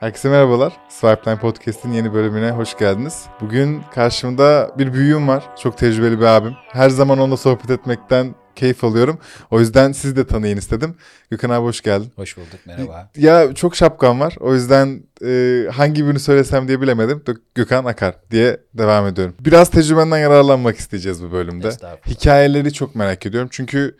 Herkese 0.00 0.28
merhabalar. 0.28 0.72
Swipeline 0.88 1.38
Podcast'in 1.38 1.92
yeni 1.92 2.14
bölümüne 2.14 2.50
hoş 2.50 2.78
geldiniz. 2.78 3.26
Bugün 3.40 3.82
karşımda 3.94 4.74
bir 4.78 4.92
büyüğüm 4.92 5.28
var. 5.28 5.44
Çok 5.62 5.78
tecrübeli 5.78 6.20
bir 6.20 6.24
abim. 6.24 6.52
Her 6.68 6.90
zaman 6.90 7.18
onunla 7.18 7.36
sohbet 7.36 7.70
etmekten 7.70 8.34
keyif 8.56 8.84
alıyorum. 8.84 9.18
O 9.50 9.60
yüzden 9.60 9.92
siz 9.92 10.16
de 10.16 10.26
tanıyın 10.26 10.56
istedim. 10.56 10.96
Gökhan 11.30 11.50
abi 11.50 11.64
hoş 11.64 11.80
geldin. 11.80 12.12
Hoş 12.16 12.36
bulduk, 12.36 12.60
merhaba. 12.66 13.10
Ya 13.16 13.54
çok 13.54 13.76
şapkam 13.76 14.20
var. 14.20 14.36
O 14.40 14.54
yüzden 14.54 15.02
e, 15.24 15.64
hangi 15.72 16.04
birini 16.06 16.20
söylesem 16.20 16.68
diye 16.68 16.80
bilemedim. 16.80 17.22
Gökhan 17.54 17.84
Akar 17.84 18.14
diye 18.30 18.60
devam 18.74 19.06
ediyorum. 19.06 19.34
Biraz 19.40 19.70
tecrübenden 19.70 20.18
yararlanmak 20.18 20.76
isteyeceğiz 20.76 21.22
bu 21.22 21.32
bölümde. 21.32 21.70
Hikayeleri 22.06 22.72
çok 22.72 22.94
merak 22.94 23.26
ediyorum. 23.26 23.48
Çünkü 23.52 23.96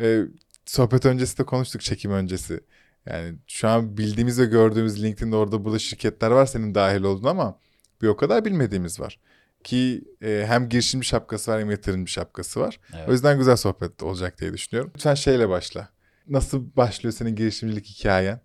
e, 0.00 0.20
sohbet 0.66 1.06
öncesi 1.06 1.38
de 1.38 1.44
konuştuk 1.44 1.82
çekim 1.82 2.12
öncesi. 2.12 2.60
Yani 3.06 3.38
şu 3.46 3.68
an 3.68 3.98
bildiğimiz 3.98 4.40
ve 4.40 4.44
gördüğümüz 4.44 5.02
LinkedIn'de 5.02 5.36
orada 5.36 5.64
burada 5.64 5.78
şirketler 5.78 6.30
var 6.30 6.46
senin 6.46 6.74
dahil 6.74 7.02
olduğun 7.02 7.28
ama 7.28 7.58
bir 8.02 8.08
o 8.08 8.16
kadar 8.16 8.44
bilmediğimiz 8.44 9.00
var. 9.00 9.18
Ki 9.64 10.04
e, 10.22 10.44
hem 10.46 10.68
girişimci 10.68 11.06
şapkası 11.06 11.50
var 11.50 11.60
hem 11.60 11.70
yatırımcı 11.70 12.12
şapkası 12.12 12.60
var. 12.60 12.80
Evet. 12.96 13.08
O 13.08 13.12
yüzden 13.12 13.38
güzel 13.38 13.56
sohbet 13.56 14.02
olacak 14.02 14.40
diye 14.40 14.52
düşünüyorum. 14.52 14.92
Lütfen 14.96 15.14
şeyle 15.14 15.48
başla. 15.48 15.88
Nasıl 16.28 16.76
başlıyor 16.76 17.12
senin 17.12 17.36
girişimcilik 17.36 17.86
hikayen? 17.86 18.40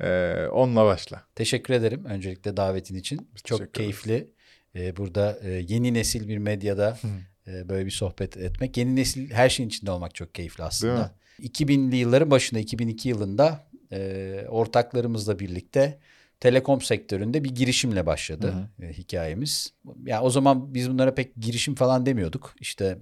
E, 0.00 0.34
onunla 0.52 0.84
başla. 0.84 1.24
Teşekkür 1.34 1.74
ederim 1.74 2.04
öncelikle 2.04 2.56
davetin 2.56 2.94
için. 2.94 3.30
Biz 3.34 3.42
Çok 3.42 3.74
keyifli. 3.74 4.30
E, 4.74 4.96
burada 4.96 5.38
e, 5.42 5.50
yeni 5.50 5.94
nesil 5.94 6.28
bir 6.28 6.38
medyada 6.38 6.98
e, 7.46 7.68
böyle 7.68 7.86
bir 7.86 7.90
sohbet 7.90 8.36
etmek. 8.36 8.76
Yeni 8.76 8.96
nesil 8.96 9.30
her 9.30 9.48
şeyin 9.48 9.68
içinde 9.68 9.90
olmak 9.90 10.14
çok 10.14 10.34
keyifli 10.34 10.64
aslında. 10.64 11.14
2000'li 11.42 11.96
yılların 11.96 12.30
başında 12.30 12.60
2002 12.60 13.08
yılında 13.08 13.67
e, 13.92 14.44
ortaklarımızla 14.48 15.38
birlikte 15.38 15.98
telekom 16.40 16.80
sektöründe 16.80 17.44
bir 17.44 17.50
girişimle 17.50 18.06
başladı 18.06 18.68
hı 18.78 18.84
hı. 18.84 18.88
E, 18.88 18.92
hikayemiz. 18.92 19.72
Ya 19.84 19.92
yani 20.06 20.24
o 20.24 20.30
zaman 20.30 20.74
biz 20.74 20.90
bunlara 20.90 21.14
pek 21.14 21.36
girişim 21.36 21.74
falan 21.74 22.06
demiyorduk. 22.06 22.54
İşte 22.60 22.98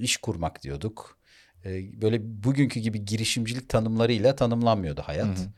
iş 0.00 0.16
kurmak 0.16 0.62
diyorduk. 0.62 1.18
E, 1.64 2.00
böyle 2.02 2.44
bugünkü 2.44 2.80
gibi 2.80 3.04
girişimcilik 3.04 3.68
tanımlarıyla 3.68 4.36
tanımlanmıyordu 4.36 5.00
hayat. 5.00 5.38
Hı 5.38 5.42
hı. 5.42 5.48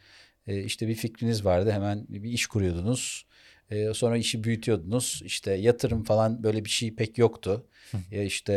E, 0.47 0.65
işte 0.65 0.89
bir 0.89 0.95
fikriniz 0.95 1.45
vardı 1.45 1.73
hemen 1.73 2.07
bir 2.09 2.31
iş 2.31 2.47
kuruyordunuz. 2.47 3.27
E, 3.71 3.95
sonra 3.95 4.17
işi 4.17 4.45
büyütüyordunuz. 4.45 5.23
İşte 5.25 5.53
yatırım 5.53 6.05
falan 6.05 6.43
böyle 6.43 6.65
bir 6.65 6.71
şey 6.71 6.95
pek 6.95 7.19
yoktu. 7.19 7.67
ya 8.11 8.23
işte 8.23 8.53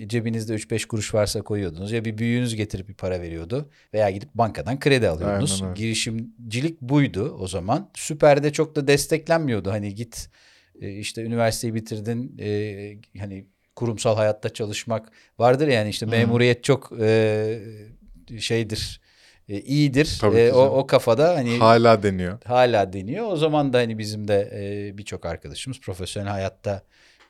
e, 0.00 0.08
cebinizde 0.08 0.54
3-5 0.54 0.86
kuruş 0.86 1.14
varsa 1.14 1.42
koyuyordunuz. 1.42 1.92
Ya 1.92 2.04
bir 2.04 2.18
büyüğünüz 2.18 2.54
getirip 2.54 2.88
bir 2.88 2.94
para 2.94 3.20
veriyordu. 3.20 3.70
Veya 3.94 4.10
gidip 4.10 4.34
bankadan 4.34 4.80
kredi 4.80 5.08
alıyordunuz. 5.08 5.62
Girişimcilik 5.74 6.80
buydu 6.80 7.36
o 7.40 7.46
zaman. 7.48 7.90
Süper'de 7.94 8.52
çok 8.52 8.76
da 8.76 8.86
desteklenmiyordu. 8.88 9.70
Hani 9.70 9.94
git 9.94 10.28
e, 10.80 10.92
işte 10.92 11.22
üniversiteyi 11.22 11.74
bitirdin. 11.74 12.36
E, 12.38 12.96
hani 13.18 13.46
kurumsal 13.76 14.16
hayatta 14.16 14.48
çalışmak 14.48 15.12
vardır 15.38 15.68
yani 15.68 15.88
işte 15.88 16.06
memuriyet 16.06 16.64
çok 16.64 16.92
e, 17.00 17.60
şeydir 18.38 19.00
e, 19.48 19.60
iyidir. 19.60 20.20
e, 20.34 20.52
o, 20.52 20.60
o 20.60 20.86
kafada 20.86 21.34
hani 21.36 21.58
hala 21.58 22.02
deniyor. 22.02 22.38
Hala 22.44 22.92
deniyor. 22.92 23.32
O 23.32 23.36
zaman 23.36 23.72
da 23.72 23.78
hani 23.78 23.98
bizim 23.98 24.28
de 24.28 24.50
e, 24.54 24.98
birçok 24.98 25.26
arkadaşımız 25.26 25.80
profesyonel 25.80 26.30
hayatta 26.30 26.82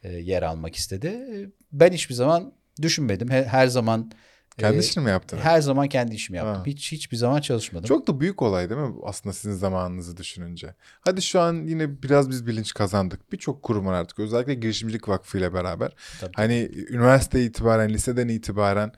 e, 0.03 0.13
yer 0.13 0.43
almak 0.43 0.77
istedi. 0.77 1.07
E, 1.07 1.47
ben 1.73 1.93
hiçbir 1.93 2.15
zaman 2.15 2.53
düşünmedim. 2.83 3.31
Her, 3.31 3.45
her 3.45 3.67
zaman 3.67 4.11
kendi 4.59 4.77
e, 4.77 4.81
işini 4.81 5.05
mi 5.05 5.11
yaptın? 5.11 5.39
Her 5.39 5.61
zaman 5.61 5.89
kendi 5.89 6.15
işimi 6.15 6.37
yaptım. 6.37 6.57
Ha. 6.57 6.67
Hiç 6.67 6.93
hiçbir 6.93 7.17
zaman 7.17 7.41
çalışmadım. 7.41 7.89
Çok 7.89 8.07
da 8.07 8.21
büyük 8.21 8.43
olay 8.43 8.71
değil 8.71 8.81
mi 8.81 8.95
aslında 9.05 9.33
sizin 9.33 9.55
zamanınızı 9.55 10.17
düşününce? 10.17 10.75
Hadi 11.01 11.23
şu 11.23 11.41
an 11.41 11.55
yine 11.67 12.03
biraz 12.03 12.31
biz 12.31 12.47
bilinç 12.47 12.75
kazandık. 12.75 13.33
Birçok 13.33 13.63
kurum 13.63 13.87
var 13.87 13.93
artık. 13.93 14.19
Özellikle 14.19 14.55
Girişimcilik 14.55 15.09
Vakfı 15.09 15.39
ile 15.39 15.55
beraber. 15.55 15.93
Tabii. 16.21 16.33
Hani 16.37 16.71
üniversite 16.89 17.45
itibaren, 17.45 17.89
liseden 17.89 18.29
itibaren 18.29 18.93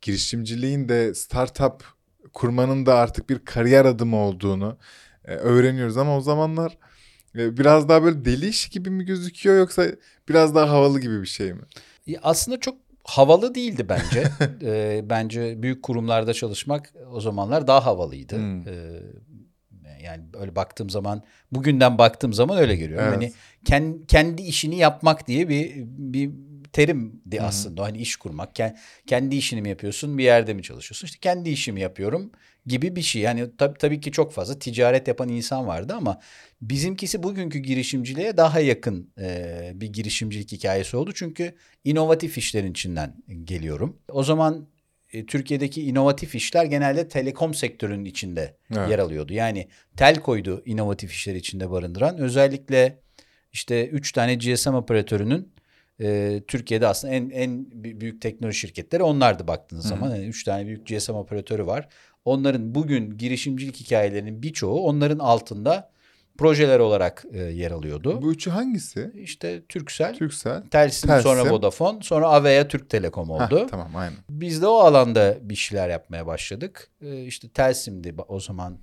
girişimciliğin 0.00 0.88
de 0.88 1.14
startup 1.14 1.99
kurmanın 2.32 2.86
da 2.86 2.94
artık 2.94 3.30
bir 3.30 3.38
kariyer 3.38 3.84
adımı 3.84 4.16
olduğunu 4.16 4.76
e, 5.24 5.34
öğreniyoruz 5.34 5.96
ama 5.96 6.16
o 6.16 6.20
zamanlar 6.20 6.78
e, 7.36 7.56
biraz 7.56 7.88
daha 7.88 8.02
böyle 8.02 8.24
deli 8.24 8.48
iş 8.48 8.68
gibi 8.68 8.90
mi 8.90 9.04
gözüküyor 9.04 9.58
yoksa 9.58 9.86
biraz 10.28 10.54
daha 10.54 10.70
havalı 10.70 11.00
gibi 11.00 11.22
bir 11.22 11.26
şey 11.26 11.52
mi? 11.52 11.62
Aslında 12.22 12.60
çok 12.60 12.74
havalı 13.04 13.54
değildi 13.54 13.88
bence. 13.88 14.24
e, 14.62 15.00
bence 15.10 15.62
büyük 15.62 15.82
kurumlarda 15.82 16.34
çalışmak 16.34 16.92
o 17.12 17.20
zamanlar 17.20 17.66
daha 17.66 17.86
havalıydı. 17.86 18.36
Hmm. 18.36 18.68
E, 18.68 19.02
yani 20.04 20.22
öyle 20.40 20.56
baktığım 20.56 20.90
zaman 20.90 21.22
bugünden 21.52 21.98
baktığım 21.98 22.32
zaman 22.32 22.58
öyle 22.58 22.76
görüyorum. 22.76 23.06
Evet. 23.06 23.16
Hani 23.16 23.32
kendi, 23.64 24.06
kendi 24.06 24.42
işini 24.42 24.76
yapmak 24.76 25.26
diye 25.26 25.48
bir 25.48 25.72
bir 25.86 26.30
terimdi 26.72 27.42
aslında. 27.42 27.84
Hani 27.84 27.98
iş 27.98 28.16
kurmak. 28.16 28.50
Kendi 29.06 29.36
işini 29.36 29.62
mi 29.62 29.68
yapıyorsun, 29.68 30.18
bir 30.18 30.24
yerde 30.24 30.54
mi 30.54 30.62
çalışıyorsun? 30.62 31.06
İşte 31.06 31.18
kendi 31.20 31.50
işimi 31.50 31.80
yapıyorum 31.80 32.32
gibi 32.66 32.96
bir 32.96 33.02
şey. 33.02 33.22
Yani 33.22 33.46
tabii, 33.58 33.78
tabii 33.78 34.00
ki 34.00 34.12
çok 34.12 34.32
fazla 34.32 34.58
ticaret 34.58 35.08
yapan 35.08 35.28
insan 35.28 35.66
vardı 35.66 35.94
ama 35.96 36.20
bizimkisi 36.62 37.22
bugünkü 37.22 37.58
girişimciliğe 37.58 38.36
daha 38.36 38.60
yakın 38.60 39.12
e, 39.18 39.72
bir 39.74 39.92
girişimcilik 39.92 40.52
hikayesi 40.52 40.96
oldu. 40.96 41.12
Çünkü 41.14 41.54
inovatif 41.84 42.38
işlerin 42.38 42.70
içinden 42.70 43.14
geliyorum. 43.44 43.98
O 44.08 44.22
zaman 44.22 44.68
e, 45.12 45.26
Türkiye'deki 45.26 45.82
inovatif 45.82 46.34
işler 46.34 46.64
genelde 46.64 47.08
telekom 47.08 47.54
sektörünün 47.54 48.04
içinde 48.04 48.56
evet. 48.76 48.90
yer 48.90 48.98
alıyordu. 48.98 49.32
Yani 49.32 49.68
Telko'ydu 49.96 50.62
inovatif 50.64 51.12
işler 51.12 51.34
içinde 51.34 51.70
barındıran. 51.70 52.18
Özellikle 52.18 52.98
işte 53.52 53.86
üç 53.88 54.12
tane 54.12 54.34
GSM 54.34 54.74
operatörünün 54.74 55.52
e, 56.00 56.40
Türkiye'de 56.46 56.86
aslında 56.86 57.14
en 57.14 57.30
en 57.30 57.66
büyük 57.72 58.22
teknoloji 58.22 58.58
şirketleri 58.58 59.02
onlardı 59.02 59.48
baktığınız 59.48 59.84
Hı. 59.84 59.88
zaman. 59.88 60.10
Yani 60.10 60.26
üç 60.26 60.44
tane 60.44 60.66
büyük 60.66 60.86
GSM 60.86 61.12
operatörü 61.12 61.66
var. 61.66 61.88
Onların 62.24 62.74
bugün 62.74 63.18
girişimcilik 63.18 63.76
hikayelerinin 63.76 64.42
birçoğu 64.42 64.80
onların 64.80 65.18
altında 65.18 65.90
projeler 66.38 66.78
olarak 66.78 67.24
e, 67.32 67.38
yer 67.38 67.70
alıyordu. 67.70 68.22
Bu 68.22 68.32
üçü 68.32 68.50
hangisi? 68.50 69.12
İşte 69.16 69.62
Türksel, 69.68 70.14
Türksel 70.14 70.62
Telsim, 70.62 71.08
Telsim. 71.08 71.22
sonra 71.22 71.50
Vodafone, 71.50 72.02
sonra 72.02 72.28
Avea 72.28 72.68
Türk 72.68 72.90
Telekom 72.90 73.30
oldu. 73.30 73.58
Heh, 73.58 73.68
tamam 73.70 73.96
aynen. 73.96 74.18
Biz 74.30 74.62
de 74.62 74.66
o 74.66 74.74
alanda 74.74 75.38
bir 75.42 75.54
şeyler 75.54 75.88
yapmaya 75.88 76.26
başladık. 76.26 76.90
E, 77.02 77.24
işte 77.24 77.48
Telsim'di 77.48 78.14
o 78.28 78.40
zaman 78.40 78.78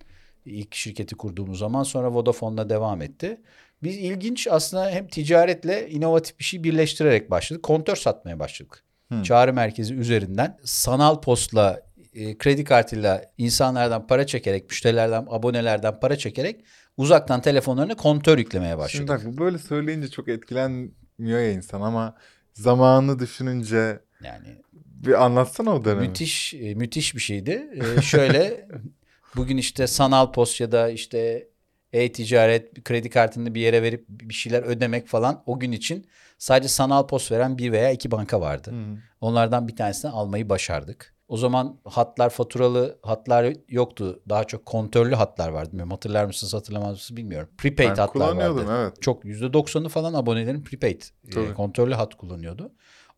ilk 0.45 0.75
şirketi 0.75 1.15
kurduğumuz 1.15 1.59
zaman 1.59 1.83
sonra 1.83 2.13
Vodafone'la 2.13 2.69
devam 2.69 3.01
etti. 3.01 3.41
Biz 3.83 3.97
ilginç 3.97 4.47
aslında 4.47 4.89
hem 4.89 5.07
ticaretle 5.07 5.89
inovatif 5.89 6.39
bir 6.39 6.43
şey 6.43 6.63
birleştirerek 6.63 7.31
başladık. 7.31 7.63
Kontör 7.63 7.95
satmaya 7.95 8.39
başladık. 8.39 8.83
Hmm. 9.07 9.23
Çağrı 9.23 9.53
merkezi 9.53 9.93
üzerinden 9.93 10.57
sanal 10.63 11.21
postla, 11.21 11.81
e, 12.13 12.37
kredi 12.37 12.63
kartıyla 12.63 13.25
insanlardan 13.37 14.07
para 14.07 14.27
çekerek, 14.27 14.69
müşterilerden, 14.69 15.25
abonelerden 15.29 15.99
para 15.99 16.17
çekerek 16.17 16.65
uzaktan 16.97 17.41
telefonlarına 17.41 17.95
kontör 17.95 18.37
yüklemeye 18.37 18.77
başladık. 18.77 19.09
Şimdi 19.19 19.27
bak 19.35 19.39
böyle 19.39 19.57
söyleyince 19.57 20.07
çok 20.07 20.27
etkilenmiyor 20.27 21.39
ya 21.39 21.51
insan 21.51 21.81
ama 21.81 22.15
zamanı 22.53 23.19
düşününce 23.19 23.99
yani 24.23 24.61
bir 24.73 25.23
anlatsana 25.25 25.75
o 25.75 25.85
dönemi. 25.85 26.07
Müthiş 26.07 26.53
e, 26.53 26.75
müthiş 26.75 27.15
bir 27.15 27.21
şeydi. 27.21 27.69
Ee, 27.73 28.01
şöyle 28.01 28.67
bugün 29.35 29.57
işte 29.57 29.87
sanal 29.87 30.31
post 30.31 30.61
ya 30.61 30.71
da 30.71 30.89
işte 30.89 31.47
e-ticaret, 31.93 32.83
kredi 32.83 33.09
kartını 33.09 33.55
bir 33.55 33.61
yere 33.61 33.83
verip 33.83 34.05
bir 34.09 34.33
şeyler 34.33 34.63
ödemek 34.63 35.07
falan 35.07 35.43
o 35.45 35.59
gün 35.59 35.71
için 35.71 36.07
sadece 36.37 36.67
sanal 36.67 37.07
post 37.07 37.31
veren 37.31 37.57
bir 37.57 37.71
veya 37.71 37.91
iki 37.91 38.11
banka 38.11 38.41
vardı. 38.41 38.71
Hmm. 38.71 38.97
Onlardan 39.21 39.67
bir 39.67 39.75
tanesini 39.75 40.11
almayı 40.11 40.49
başardık. 40.49 41.17
O 41.27 41.37
zaman 41.37 41.79
hatlar 41.85 42.29
faturalı 42.29 42.99
hatlar 43.01 43.53
yoktu. 43.69 44.21
Daha 44.29 44.43
çok 44.43 44.65
kontörlü 44.65 45.15
hatlar 45.15 45.49
vardı. 45.49 45.69
Bilmiyorum, 45.69 45.91
hatırlar 45.91 46.25
mısınız 46.25 46.53
hatırlamaz 46.53 46.91
mısınız 46.91 47.17
bilmiyorum. 47.17 47.49
Prepaid 47.57 47.89
ben 47.89 47.95
hatlar 47.95 48.35
vardı. 48.35 48.65
Evet. 48.69 49.01
Çok 49.01 49.25
%90'ı 49.25 49.89
falan 49.89 50.13
abonelerin 50.13 50.63
prepaid 50.63 51.01
e, 51.35 51.53
kontörlü 51.53 51.93
hat 51.93 52.15
kullanıyordu. 52.15 52.71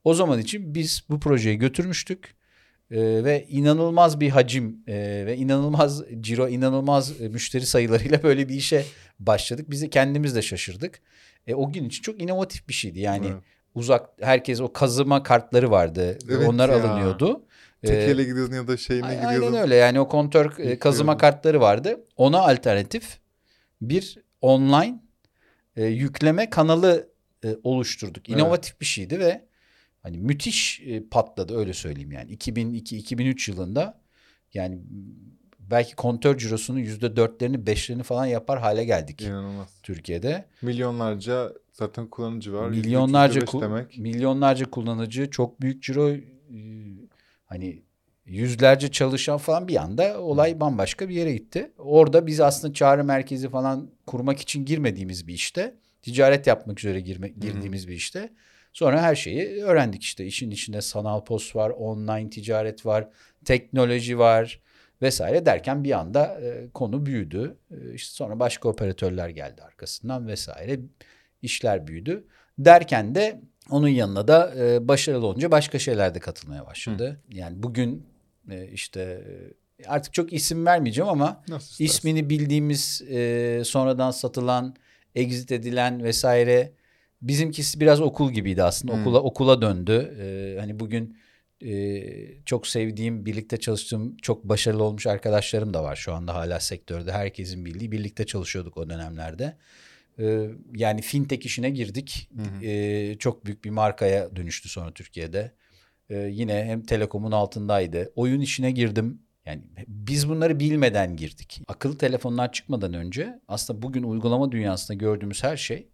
O 0.04 0.14
zaman 0.14 0.40
için 0.40 0.76
biz 0.76 1.04
bu 1.10 1.20
projeyi 1.20 1.58
götürmüştük. 1.58 2.39
E, 2.92 3.24
ve 3.24 3.46
inanılmaz 3.50 4.20
bir 4.20 4.30
hacim 4.30 4.84
e, 4.88 5.24
ve 5.26 5.38
inanılmaz 5.38 6.04
ciro, 6.22 6.48
inanılmaz 6.50 7.22
e, 7.22 7.28
müşteri 7.28 7.66
sayılarıyla 7.66 8.24
böyle 8.24 8.50
bir 8.50 8.56
işe 8.56 8.86
başladık. 9.20 9.66
Biz 9.70 9.82
de 9.82 9.90
kendimiz 9.90 10.36
de 10.36 10.42
şaşırdık. 10.42 11.02
E, 11.48 11.56
o 11.56 11.72
gün 11.72 11.86
için 11.86 12.02
çok 12.02 12.22
inovatif 12.22 12.68
bir 12.68 12.74
şeydi. 12.74 13.00
Yani 13.00 13.28
evet. 13.28 13.42
uzak 13.76 14.10
herkes 14.22 14.62
o 14.62 14.74
kazıma 14.74 15.24
kartları 15.24 15.72
vardı. 15.72 16.18
Evet 16.30 16.48
Onlar 16.48 16.70
ya. 16.70 16.76
alınıyordu. 16.76 17.46
Tekeyle 17.82 18.24
gidiyordun 18.24 18.56
ya 18.56 18.68
da 18.68 18.78
şeyine 18.78 19.16
gidiyordun. 19.16 19.48
Aynen 19.48 19.62
öyle 19.62 19.76
yani 19.76 20.00
o 20.00 20.08
kontör 20.08 20.58
e, 20.58 20.80
kazıma 20.80 21.18
kartları 21.18 21.62
vardı. 21.62 22.06
Ona 22.18 22.40
alternatif 22.40 23.20
bir 23.82 24.18
online 24.42 25.00
e, 25.76 25.86
yükleme 25.86 26.50
kanalı 26.50 27.10
e, 27.44 27.56
oluşturduk. 27.64 28.30
İnovatif 28.30 28.72
evet. 28.72 28.82
bir 28.82 28.86
şeydi 28.86 29.20
ve 29.20 29.49
hani 30.04 30.18
müthiş 30.18 30.81
e, 30.86 31.04
patladı 31.10 31.57
öyle 31.57 31.74
söyleyeyim 31.74 32.12
yani. 32.12 32.31
2002-2003 32.36 33.51
yılında 33.51 34.01
yani 34.54 34.80
belki 35.60 35.96
kontör 35.96 36.38
cirosunun 36.38 36.80
yüzde 36.80 37.16
dörtlerini 37.16 37.68
beşlerini 37.68 38.04
falan 38.04 38.25
yapar 38.25 38.60
hale 38.60 38.86
geldik. 38.86 39.22
İnanılmaz. 39.22 39.81
Türkiye'de. 39.84 40.46
Milyonlarca 40.62 41.54
zaten 41.74 42.07
kullanıcı 42.07 42.54
var. 42.54 42.69
Milyonlarca 42.69 43.42
ku- 43.42 43.62
demek. 43.62 43.98
milyonlarca 43.98 44.69
kullanıcı, 44.69 45.30
çok 45.30 45.62
büyük 45.62 45.84
ciro 45.84 46.16
hani 47.45 47.84
yüzlerce 48.25 48.92
çalışan 48.92 49.38
falan 49.38 49.68
bir 49.68 49.75
anda 49.75 50.22
olay 50.22 50.60
bambaşka 50.60 51.10
bir 51.10 51.16
yere 51.16 51.34
gitti. 51.34 51.72
Orada 51.78 52.28
biz 52.28 52.40
aslında 52.40 52.74
çağrı 52.74 53.04
merkezi 53.04 53.50
falan 53.50 53.90
kurmak 54.07 54.40
için 54.40 54.66
girmediğimiz 54.66 55.28
bir 55.28 55.34
işte, 55.34 55.75
ticaret 56.02 56.48
yapmak 56.48 56.80
üzere 56.80 57.00
girme, 57.00 57.28
girdiğimiz 57.28 57.81
Hı-hı. 57.81 57.92
bir 57.92 57.95
işte. 57.95 58.30
Sonra 58.74 59.01
her 59.01 59.16
şeyi 59.16 59.63
öğrendik 59.63 60.04
işte. 60.04 60.25
İşin 60.25 60.51
içinde 60.51 60.81
sanal 60.81 61.24
post 61.24 61.56
var, 61.56 61.69
online 61.69 62.30
ticaret 62.30 62.86
var, 62.86 63.07
teknoloji 63.45 64.19
var 64.19 64.60
vesaire 65.01 65.45
derken 65.45 65.83
bir 65.83 66.00
anda 66.00 66.42
e, 66.42 66.69
konu 66.74 67.06
büyüdü. 67.06 67.57
E, 67.71 67.94
işte 67.94 68.13
sonra 68.13 68.39
başka 68.39 68.69
operatörler 68.69 69.30
geldi 69.30 69.62
arkasından 69.63 70.27
vesaire. 70.27 70.80
işler 71.42 71.88
büyüdü. 71.88 72.27
Derken 72.57 73.16
de 73.16 73.42
onun 73.69 73.88
yanına 73.88 74.27
da 74.27 74.54
e, 74.57 74.88
başarılı 74.88 75.25
olunca 75.25 75.51
başka 75.51 75.80
şeyler 75.80 76.16
de 76.16 76.19
katılmaya 76.19 76.66
başladı. 76.66 77.10
Hı. 77.10 77.38
Yani 77.38 77.63
bugün 77.63 78.06
e, 78.51 78.68
işte 78.68 79.01
e, 79.80 79.86
artık 79.88 80.13
çok 80.13 80.33
isim 80.33 80.66
vermeyeceğim 80.66 81.10
ama 81.10 81.44
Nasıl 81.48 81.83
ismini 81.83 82.30
bildiğimiz 82.30 83.01
e, 83.10 83.62
sonradan 83.66 84.12
satılan, 84.12 84.75
exit 85.16 85.51
edilen 85.51 86.04
vesaire 86.04 86.71
bizimkisi 87.21 87.80
biraz 87.80 88.01
okul 88.01 88.31
gibiydi 88.31 88.63
aslında. 88.63 88.94
Hmm. 88.94 89.01
Okula 89.01 89.19
okula 89.19 89.62
döndü. 89.62 90.18
Ee, 90.21 90.60
hani 90.60 90.80
bugün 90.80 91.18
e, 91.66 92.04
çok 92.45 92.68
sevdiğim, 92.68 93.25
birlikte 93.25 93.57
çalıştığım, 93.57 94.18
çok 94.18 94.44
başarılı 94.44 94.83
olmuş 94.83 95.07
arkadaşlarım 95.07 95.74
da 95.74 95.83
var 95.83 95.95
şu 95.95 96.13
anda 96.13 96.36
hala 96.36 96.60
sektörde. 96.60 97.12
Herkesin 97.12 97.66
bildiği 97.66 97.92
birlikte 97.92 98.25
çalışıyorduk 98.25 98.77
o 98.77 98.89
dönemlerde. 98.89 99.57
Ee, 100.19 100.50
yani 100.75 101.01
fintech 101.01 101.45
işine 101.45 101.69
girdik. 101.69 102.30
Hmm. 102.33 102.63
Ee, 102.63 103.16
çok 103.19 103.45
büyük 103.45 103.63
bir 103.66 103.69
markaya 103.69 104.36
dönüştü 104.36 104.69
sonra 104.69 104.92
Türkiye'de. 104.92 105.51
Ee, 106.10 106.18
yine 106.18 106.66
hem 106.66 106.81
telekomun 106.83 107.31
altındaydı. 107.31 108.12
Oyun 108.16 108.42
işine 108.42 108.71
girdim. 108.71 109.21
Yani 109.45 109.62
biz 109.88 110.30
bunları 110.30 110.60
bilmeden 110.60 111.16
girdik. 111.16 111.62
Akıllı 111.68 111.98
telefonlar 111.98 112.51
çıkmadan 112.51 112.94
önce 112.94 113.39
aslında 113.48 113.81
bugün 113.81 114.04
uygulama 114.04 114.51
dünyasında 114.51 114.98
gördüğümüz 114.98 115.44
her 115.44 115.57
şey 115.57 115.88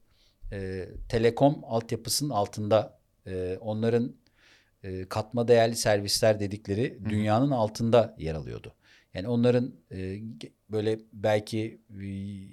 e, 0.52 0.90
telekom 1.10 1.62
altyapısının 1.64 2.30
altında 2.30 3.00
e, 3.28 3.58
onların 3.62 4.16
e, 4.84 5.10
katma 5.10 5.48
değerli 5.48 5.76
servisler 5.76 6.40
dedikleri 6.40 7.00
Hı-hı. 7.00 7.10
dünyanın 7.10 7.52
altında 7.52 8.16
yer 8.20 8.36
alıyordu. 8.36 8.74
Yani 9.14 9.28
onların 9.28 9.76
e, 9.92 10.20
böyle 10.70 11.00
belki 11.14 11.82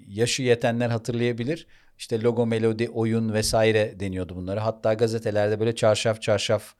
yaşı 0.07 0.43
yetenler 0.43 0.89
hatırlayabilir. 0.89 1.67
İşte 1.97 2.21
logo, 2.21 2.45
melodi, 2.45 2.89
oyun 2.89 3.33
vesaire 3.33 3.99
deniyordu 3.99 4.35
bunlara. 4.35 4.65
Hatta 4.65 4.93
gazetelerde 4.93 5.59
böyle 5.59 5.75
çarşaf 5.75 6.21
çarşaf 6.21 6.75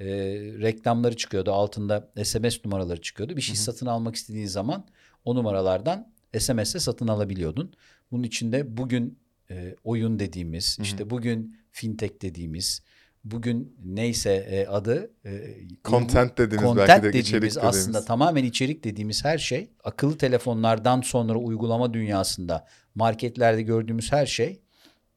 e, 0.00 0.06
reklamları 0.60 1.16
çıkıyordu. 1.16 1.52
Altında 1.52 2.10
SMS 2.24 2.64
numaraları 2.64 3.00
çıkıyordu. 3.00 3.36
Bir 3.36 3.40
şey 3.40 3.54
Hı-hı. 3.54 3.62
satın 3.62 3.86
almak 3.86 4.14
istediğin 4.14 4.46
zaman 4.46 4.86
o 5.24 5.34
numaralardan 5.34 6.12
SMS'e 6.38 6.80
satın 6.80 7.08
alabiliyordun. 7.08 7.74
Bunun 8.10 8.22
içinde 8.22 8.76
bugün 8.76 9.18
e, 9.50 9.74
oyun 9.84 10.18
dediğimiz, 10.18 10.78
Hı-hı. 10.78 10.84
işte 10.84 11.10
bugün 11.10 11.56
fintech 11.70 12.22
dediğimiz, 12.22 12.82
bugün 13.24 13.76
neyse 13.84 14.32
e, 14.32 14.66
adı 14.66 15.10
e, 15.24 15.54
content 15.84 16.38
dediğimiz 16.38 16.66
content 16.66 16.88
belki 16.88 17.02
de 17.02 17.08
dediğimiz, 17.08 17.28
içerik 17.28 17.42
dediğimiz 17.42 17.58
aslında 17.58 18.04
tamamen 18.04 18.44
içerik 18.44 18.84
dediğimiz 18.84 19.24
her 19.24 19.38
şey 19.38 19.70
akıllı 19.84 20.18
telefonlardan 20.18 21.00
sonra 21.00 21.38
uygulama 21.38 21.94
dünyasında 21.94 22.66
marketlerde 22.94 23.62
gördüğümüz 23.62 24.12
her 24.12 24.26
şey 24.26 24.60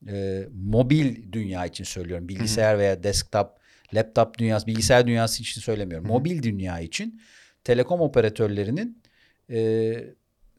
e, 0.07 0.47
mobil 0.53 1.31
dünya 1.31 1.65
için 1.65 1.83
söylüyorum. 1.83 2.27
Bilgisayar 2.27 2.71
Hı-hı. 2.71 2.79
veya 2.79 3.03
desktop, 3.03 3.49
laptop 3.93 4.37
dünyası, 4.37 4.67
bilgisayar 4.67 5.07
dünyası 5.07 5.43
için 5.43 5.61
söylemiyorum. 5.61 6.05
Hı-hı. 6.05 6.13
Mobil 6.13 6.43
dünya 6.43 6.79
için 6.79 7.21
telekom 7.63 8.01
operatörlerinin 8.01 9.01
e, 9.49 9.93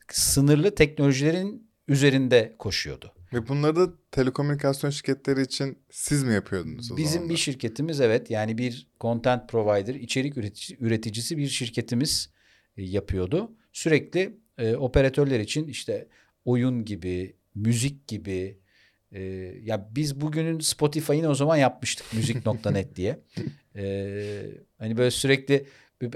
sınırlı 0.08 0.75
teknolojilerin 0.75 1.70
üzerinde 1.88 2.55
koşuyordu. 2.58 3.12
Ve 3.32 3.49
bunları 3.49 3.77
da 3.77 3.93
telekomünikasyon 4.11 4.91
şirketleri 4.91 5.43
için 5.43 5.79
siz 5.91 6.23
mi 6.23 6.35
yapıyordunuz 6.35 6.93
o 6.93 6.97
Bizim 6.97 7.12
zamanlar? 7.12 7.31
bir 7.31 7.37
şirketimiz 7.37 8.00
evet 8.00 8.31
yani 8.31 8.59
bir 8.59 8.87
content 9.00 9.49
provider, 9.49 9.94
içerik 9.94 10.37
üreticisi 10.81 11.37
bir 11.38 11.49
şirketimiz 11.49 12.31
e, 12.77 12.82
yapıyordu. 12.82 13.53
Sürekli 13.73 14.38
e, 14.59 14.77
operatörler 14.77 15.41
için 15.41 15.67
işte 15.67 16.09
oyun 16.44 16.85
gibi, 16.85 17.37
müzik 17.55 18.09
gibi 18.09 18.59
e, 19.12 19.23
ya 19.62 19.88
biz 19.91 20.21
bugünün 20.21 20.61
Spotify'ını 20.61 21.29
o 21.29 21.35
zaman 21.35 21.56
yapmıştık 21.56 22.06
müzik.net 22.12 22.97
diye. 22.97 23.21
E, 23.77 24.47
hani 24.79 24.97
böyle 24.97 25.11
sürekli 25.11 25.67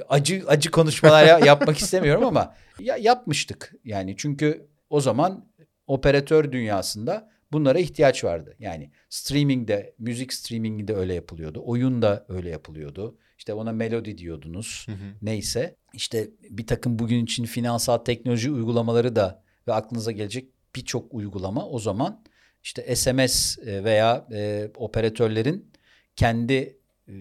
acı 0.08 0.44
acı 0.46 0.70
konuşmalar 0.70 1.42
yapmak 1.46 1.78
istemiyorum 1.82 2.24
ama 2.24 2.54
ya 2.80 2.96
yapmıştık 2.96 3.74
yani 3.84 4.14
çünkü 4.16 4.66
o 4.90 5.00
zaman 5.00 5.48
operatör 5.86 6.52
dünyasında 6.52 7.30
bunlara 7.52 7.78
ihtiyaç 7.78 8.24
vardı. 8.24 8.56
Yani 8.58 8.90
streamingde, 9.08 9.94
müzik 9.98 10.32
streaminginde 10.32 10.94
öyle 10.94 11.14
yapılıyordu. 11.14 11.62
Oyun 11.64 12.02
da 12.02 12.26
öyle 12.28 12.50
yapılıyordu. 12.50 13.18
İşte 13.38 13.54
ona 13.54 13.72
melodi 13.72 14.18
diyordunuz. 14.18 14.86
Hı 14.88 14.92
hı. 14.92 15.14
Neyse. 15.22 15.76
İşte 15.92 16.30
bir 16.50 16.66
takım 16.66 16.98
bugün 16.98 17.24
için 17.24 17.44
finansal 17.44 17.98
teknoloji 17.98 18.50
uygulamaları 18.50 19.16
da 19.16 19.42
ve 19.68 19.72
aklınıza 19.72 20.12
gelecek 20.12 20.48
birçok 20.76 21.14
uygulama 21.14 21.68
o 21.68 21.78
zaman 21.78 22.24
işte 22.62 22.96
SMS 22.96 23.58
e, 23.58 23.84
veya 23.84 24.26
e, 24.32 24.70
operatörlerin 24.76 25.72
kendi 26.16 26.78
e, 27.08 27.12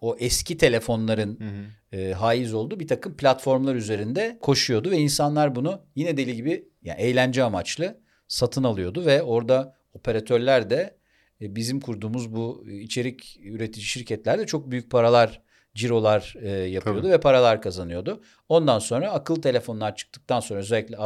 o 0.00 0.16
eski 0.18 0.58
telefonların 0.58 1.40
hı 1.40 1.44
hı. 1.44 1.66
E, 1.92 2.12
haiz 2.12 2.54
olduğu 2.54 2.80
bir 2.80 2.88
takım 2.88 3.16
platformlar 3.16 3.74
üzerinde 3.74 4.38
koşuyordu 4.40 4.90
ve 4.90 4.98
insanlar 4.98 5.54
bunu 5.54 5.80
yine 5.94 6.16
deli 6.16 6.36
gibi 6.36 6.68
yani 6.86 7.00
eğlence 7.00 7.42
amaçlı 7.42 8.00
satın 8.28 8.64
alıyordu 8.64 9.06
ve 9.06 9.22
orada 9.22 9.76
operatörler 9.92 10.70
de 10.70 10.96
e, 11.40 11.56
bizim 11.56 11.80
kurduğumuz 11.80 12.32
bu 12.32 12.66
içerik 12.68 13.40
üretici 13.42 13.84
şirketler 13.84 14.38
de 14.38 14.46
çok 14.46 14.70
büyük 14.70 14.90
paralar 14.90 15.42
cirolar 15.74 16.34
e, 16.40 16.48
yapıyordu 16.48 17.02
Tabii. 17.02 17.12
ve 17.12 17.20
paralar 17.20 17.62
kazanıyordu. 17.62 18.22
Ondan 18.48 18.78
sonra 18.78 19.12
akıllı 19.12 19.40
telefonlar 19.40 19.96
çıktıktan 19.96 20.40
sonra 20.40 20.60
özellikle 20.60 20.96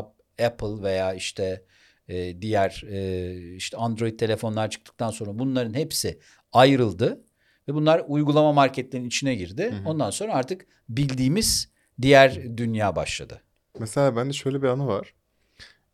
Apple 0.46 0.82
veya 0.82 1.14
işte 1.14 1.64
e, 2.08 2.42
diğer 2.42 2.84
e, 2.88 3.56
işte 3.56 3.76
Android 3.76 4.18
telefonlar 4.18 4.70
çıktıktan 4.70 5.10
sonra 5.10 5.38
bunların 5.38 5.74
hepsi 5.74 6.20
ayrıldı 6.52 7.24
ve 7.68 7.74
bunlar 7.74 8.02
uygulama 8.08 8.52
marketlerinin 8.52 9.08
içine 9.08 9.34
girdi. 9.34 9.70
Hı 9.72 9.76
hı. 9.76 9.88
Ondan 9.88 10.10
sonra 10.10 10.34
artık 10.34 10.66
bildiğimiz 10.88 11.72
diğer 12.02 12.56
dünya 12.56 12.96
başladı. 12.96 13.42
Mesela 13.78 14.16
bende 14.16 14.32
şöyle 14.32 14.62
bir 14.62 14.68
anı 14.68 14.86
var. 14.86 15.14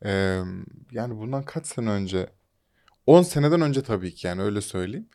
Ee, 0.05 0.41
yani 0.91 1.17
bundan 1.17 1.43
kaç 1.43 1.67
sene 1.67 1.89
önce? 1.89 2.29
10 3.05 3.21
seneden 3.21 3.61
önce 3.61 3.83
tabii 3.83 4.15
ki 4.15 4.27
yani 4.27 4.41
öyle 4.41 4.61
söyleyeyim. 4.61 5.09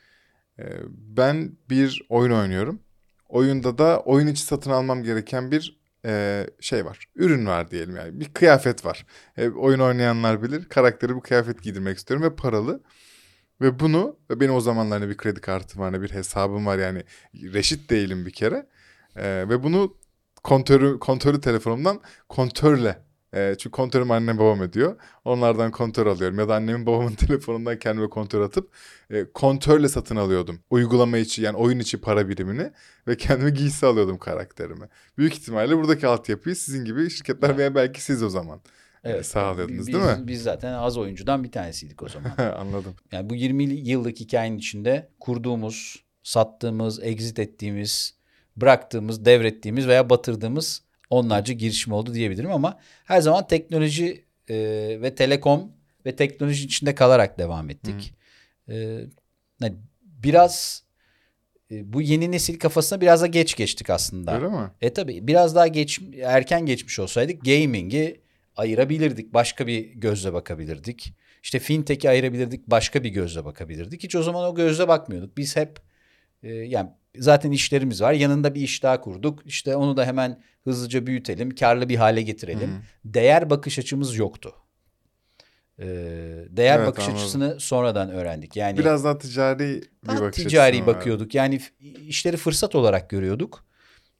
Ee, 0.59 0.65
ben 0.89 1.57
bir 1.71 2.03
oyun 2.09 2.33
oynuyorum. 2.33 2.81
Oyunda 3.29 3.79
da 3.79 4.01
oyun 4.01 4.27
içi 4.27 4.43
satın 4.43 4.71
almam 4.71 5.03
gereken 5.03 5.51
bir 5.51 5.81
e, 6.05 6.47
şey 6.61 6.85
var. 6.85 7.09
Ürün 7.17 7.47
var 7.47 7.71
diyelim 7.71 7.97
yani. 7.97 8.21
Bir 8.21 8.35
kıyafet 8.35 8.85
var. 8.85 9.07
E, 9.37 9.49
oyun 9.49 9.81
oynayanlar 9.81 10.43
bilir. 10.43 10.65
Karakteri 10.65 11.15
bu 11.15 11.21
kıyafet 11.21 11.63
giydirmek 11.63 11.99
istiyorum 11.99 12.27
ve 12.27 12.37
paralı. 12.37 12.83
Ve 13.61 13.81
bunu 13.81 14.17
benim 14.31 14.55
o 14.55 14.61
zamanlar 14.61 15.01
hani 15.01 15.11
bir 15.11 15.17
kredi 15.17 15.41
kartım 15.41 15.81
var, 15.83 15.93
hani 15.93 16.03
bir 16.03 16.11
hesabım 16.11 16.67
var 16.67 16.79
yani 16.79 17.03
reşit 17.35 17.91
değilim 17.91 18.27
bir 18.27 18.33
kere. 18.33 18.67
E, 19.17 19.49
ve 19.49 19.63
bunu 19.63 19.97
kontörü, 20.45 20.99
kontörü 20.99 21.41
telefonumdan 21.41 22.01
kontörle 22.29 22.99
e, 23.35 23.55
çünkü 23.59 23.71
kontörüm 23.71 24.11
annem 24.11 24.39
babam 24.39 24.61
ödüyor. 24.61 24.97
Onlardan 25.25 25.71
kontör 25.71 26.07
alıyorum. 26.07 26.39
Ya 26.39 26.49
da 26.49 26.55
annemin 26.55 26.87
babamın 26.87 27.15
telefonundan 27.15 27.79
kendime 27.79 28.09
kontör 28.09 28.41
atıp 28.41 28.71
e, 29.11 29.25
kontörle 29.35 29.89
satın 29.89 30.17
alıyordum. 30.17 30.61
Uygulama 30.71 31.19
içi 31.19 31.43
yani 31.43 31.57
oyun 31.57 31.79
içi 31.79 32.01
para 32.01 32.29
birimini 32.29 32.73
ve 33.09 33.17
kendime 33.17 33.51
giysi 33.51 33.87
alıyordum 33.87 34.19
karakterime. 34.19 34.89
Büyük 35.19 35.35
ihtimalle 35.35 35.77
buradaki 35.77 36.07
altyapıyı 36.07 36.57
sizin 36.57 36.85
gibi 36.85 37.11
şirketler 37.11 37.57
veya 37.57 37.75
belki 37.75 38.03
siz 38.03 38.23
o 38.23 38.29
zaman 38.29 38.61
e, 39.05 39.11
evet, 39.11 39.27
sağlıyordunuz 39.27 39.87
biz, 39.87 39.95
değil 39.95 40.05
mi? 40.05 40.29
Biz 40.29 40.43
zaten 40.43 40.73
az 40.73 40.99
oyuncudan 40.99 41.45
bir 41.45 41.53
tanesiydik 41.53 42.03
o 42.03 42.09
zaman. 42.09 42.33
Anladım. 42.59 42.95
Yani 43.13 43.31
bu 43.31 43.35
20 43.35 43.65
yıllık 43.65 44.21
hikayenin 44.21 44.59
içinde 44.59 45.09
kurduğumuz, 45.21 46.05
sattığımız, 46.23 47.03
exit 47.03 47.39
ettiğimiz, 47.39 48.15
bıraktığımız, 48.57 49.25
devrettiğimiz 49.25 49.89
veya 49.89 50.11
batırdığımız 50.11 50.83
onlarca 51.13 51.55
girişim 51.55 51.93
oldu 51.93 52.15
diyebilirim 52.15 52.53
ama 52.53 52.79
her 53.05 53.21
zaman 53.21 53.47
teknoloji 53.47 54.25
e, 54.49 54.57
ve 55.03 55.15
telekom 55.15 55.73
ve 56.07 56.17
teknoloji 56.17 56.65
içinde 56.65 56.95
kalarak 56.95 57.39
devam 57.39 57.71
ettik. 57.71 58.15
E, 58.69 58.99
biraz 60.03 60.83
e, 61.71 61.93
bu 61.93 62.03
yeni 62.03 62.33
nesil 62.33 62.59
kafasına 62.59 63.01
biraz 63.01 63.23
da 63.23 63.27
geç 63.27 63.57
geçtik 63.57 63.91
aslında. 63.91 64.35
Öyle 64.35 64.49
mi? 64.49 64.71
E 64.81 64.93
tabii 64.93 65.27
biraz 65.27 65.55
daha 65.55 65.67
geç 65.67 66.01
erken 66.23 66.67
geçmiş 66.67 66.99
olsaydık 66.99 67.45
gaming'i 67.45 68.21
ayırabilirdik. 68.57 69.35
Başka 69.35 69.67
bir 69.67 69.81
gözle 69.81 70.33
bakabilirdik. 70.33 71.15
İşte 71.43 71.59
fintech'i 71.59 72.09
ayırabilirdik. 72.09 72.67
Başka 72.67 73.05
bir 73.05 73.09
gözle 73.09 73.45
bakabilirdik. 73.45 74.03
Hiç 74.03 74.17
o 74.17 74.23
zaman 74.23 74.45
o 74.45 74.55
gözle 74.55 74.89
bakmıyorduk. 74.89 75.37
Biz 75.37 75.57
hep 75.57 75.79
e, 76.43 76.53
yani 76.53 76.91
zaten 77.19 77.51
işlerimiz 77.51 78.03
var. 78.03 78.13
Yanında 78.13 78.55
bir 78.55 78.61
iş 78.61 78.83
daha 78.83 79.01
kurduk. 79.01 79.47
İşte 79.47 79.77
onu 79.77 79.97
da 79.97 80.07
hemen 80.07 80.43
hızlıca 80.65 81.07
büyütelim. 81.07 81.55
Karlı 81.55 81.89
bir 81.89 81.97
hale 81.97 82.23
getirelim. 82.23 82.71
Hı-hı. 82.71 82.81
Değer 83.05 83.51
bakış 83.51 83.79
açımız 83.79 84.17
yoktu. 84.17 84.55
Ee, 85.79 85.85
değer 86.51 86.79
evet, 86.79 86.89
bakış 86.89 87.05
anladım. 87.05 87.23
açısını 87.23 87.61
sonradan 87.61 88.11
öğrendik. 88.11 88.57
Yani 88.57 88.79
biraz 88.79 89.05
daha 89.05 89.19
ticari 89.19 89.83
bir 90.03 90.09
daha 90.09 90.21
bakış 90.21 90.45
ticari 90.45 90.87
bakıyorduk. 90.87 91.35
Yani 91.35 91.61
işleri 92.09 92.37
fırsat 92.37 92.75
olarak 92.75 93.11
görüyorduk. 93.11 93.65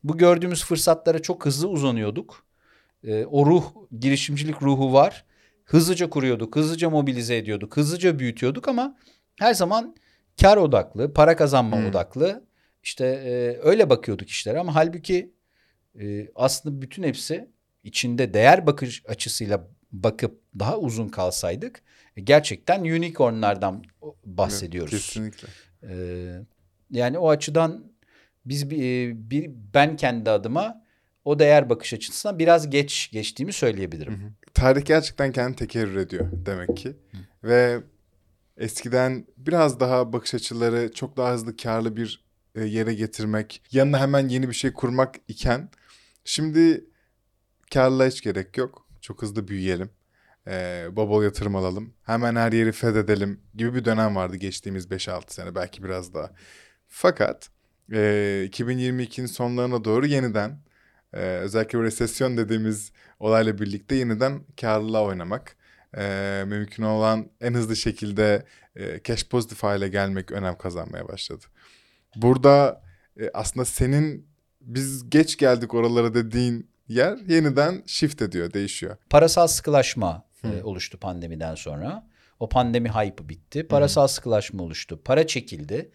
Bu 0.05 0.19
gördüğümüz 0.19 0.65
fırsatlara 0.65 1.23
çok 1.23 1.47
hızlı 1.47 1.69
uzanıyorduk. 1.69 2.47
Ee, 3.05 3.25
o 3.25 3.47
ruh, 3.47 3.65
girişimcilik 4.01 4.63
ruhu 4.63 4.93
var. 4.93 5.25
Hızlıca 5.65 6.11
kuruyorduk, 6.11 6.57
hızlıca 6.57 6.91
mobilize 6.91 7.37
ediyorduk, 7.37 7.77
hızlıca 7.77 8.19
büyütüyorduk 8.19 8.69
ama 8.69 8.97
her 9.39 9.55
zaman 9.55 9.97
kar 10.41 10.57
odaklı, 10.57 11.13
para 11.13 11.37
kazanma 11.37 11.77
hmm. 11.77 11.87
odaklı. 11.87 12.45
İşte 12.83 13.07
e, 13.07 13.59
öyle 13.63 13.91
bakıyorduk 13.91 14.29
işlere 14.29 14.59
ama 14.59 14.75
halbuki 14.75 15.35
e, 16.01 16.29
aslında 16.35 16.83
bütün 16.83 17.03
hepsi 17.03 17.49
içinde 17.85 18.35
değer 18.35 18.67
bakış 18.67 19.03
açısıyla 19.09 19.69
bakıp 19.93 20.41
daha 20.59 20.79
uzun 20.79 21.09
kalsaydık 21.09 21.83
e, 22.17 22.21
gerçekten 22.21 22.81
unicornlardan 22.81 23.85
bahsediyoruz. 24.25 24.93
Evet, 24.93 25.03
kesinlikle. 25.03 25.49
Ee, 25.83 26.41
yani 26.91 27.19
o 27.19 27.29
açıdan 27.31 27.93
biz 28.45 28.71
bir, 28.71 28.79
e, 28.79 29.13
bir 29.31 29.51
ben 29.75 29.97
kendi 29.97 30.31
adıma 30.31 30.83
o 31.25 31.39
değer 31.39 31.71
bakış 31.71 31.95
açısından 31.95 32.39
biraz 32.39 32.71
geç 32.71 33.11
geçtiğimi 33.13 33.53
söyleyebilirim. 33.53 34.13
Hı 34.13 34.27
hı. 34.27 34.31
Tarih 34.55 34.85
gerçekten 34.85 35.33
kendi 35.33 35.57
tekerrür 35.57 35.97
ediyor 35.97 36.29
demek 36.33 36.77
ki. 36.77 36.89
Hı. 36.89 37.17
Ve 37.49 37.81
eskiden 38.57 39.27
biraz 39.37 39.81
daha 39.81 40.13
bakış 40.13 40.35
açıları 40.35 40.93
çok 40.93 41.17
daha 41.17 41.33
hızlı 41.33 41.57
karlı 41.57 41.97
bir 41.97 42.25
yere 42.55 42.95
getirmek, 42.95 43.63
yanına 43.73 44.01
hemen 44.01 44.29
yeni 44.29 44.49
bir 44.49 44.55
şey 44.55 44.73
kurmak 44.73 45.15
iken 45.29 45.71
şimdi 46.25 46.85
karla 47.75 48.07
hiç 48.07 48.21
gerek 48.23 48.57
yok. 48.57 48.87
Çok 49.01 49.23
hızlı 49.23 49.49
büyüyelim. 49.49 49.91
Ee, 50.47 50.89
bol 50.93 51.09
bol 51.09 51.23
yatırım 51.25 51.57
alalım. 51.57 51.95
Hemen 52.03 52.37
her 52.37 52.53
yeri 52.53 52.73
fethedelim 52.73 53.41
gibi 53.55 53.75
bir 53.75 53.85
dönem 53.85 54.17
vardı 54.17 54.37
geçtiğimiz 54.37 54.87
5-6 54.87 55.33
sene 55.33 55.55
belki 55.55 55.85
biraz 55.85 56.15
daha. 56.15 56.31
Fakat 56.89 57.51
e, 57.93 57.99
2022'nin 58.53 59.27
sonlarına 59.27 59.85
doğru 59.85 60.07
yeniden 60.07 60.59
e, 61.13 61.19
özellikle 61.19 61.79
resesyon 61.83 62.37
dediğimiz 62.37 62.93
olayla 63.19 63.59
birlikte 63.59 63.95
yeniden 63.95 64.45
karlılığa 64.61 65.05
oynamak. 65.05 65.57
E, 65.97 66.45
mümkün 66.47 66.83
olan 66.83 67.31
en 67.41 67.55
hızlı 67.55 67.77
şekilde 67.77 68.47
e, 68.77 69.01
cash 69.05 69.29
pozitif 69.29 69.63
hale 69.63 69.89
gelmek 69.89 70.33
önem 70.33 70.59
kazanmaya 70.59 71.09
başladı. 71.09 71.45
Burada 72.17 72.83
e, 73.21 73.31
aslında 73.35 73.65
senin 73.65 74.27
biz 74.61 75.11
geç 75.11 75.37
geldik 75.37 75.75
oralara 75.75 76.15
dediğin 76.15 76.71
yer 76.89 77.19
yeniden 77.29 77.83
shift 77.87 78.23
ediyor, 78.23 78.53
değişiyor. 78.53 78.97
Parasal 79.11 79.47
sıkılaşma 79.47 80.25
e, 80.45 80.63
oluştu 80.63 80.99
pandemiden 80.99 81.55
sonra. 81.55 82.07
O 82.41 82.49
pandemi 82.49 82.89
hype 82.89 83.29
bitti. 83.29 83.67
Parasal 83.67 84.09
Hı. 84.09 84.13
sıkılaşma 84.13 84.63
oluştu. 84.63 85.01
Para 85.05 85.27
çekildi. 85.27 85.91